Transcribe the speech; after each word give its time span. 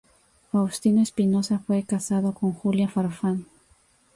Faustino 0.51 1.03
Espinoza 1.03 1.59
fue 1.59 1.83
casado 1.83 2.33
con 2.33 2.53
Julia 2.53 2.87
Farfán. 2.89 3.45